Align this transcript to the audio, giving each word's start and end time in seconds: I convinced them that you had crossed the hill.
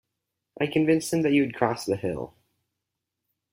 I 0.59 0.65
convinced 0.65 1.11
them 1.11 1.21
that 1.21 1.31
you 1.31 1.43
had 1.43 1.53
crossed 1.53 1.85
the 1.85 1.95
hill. 1.95 2.33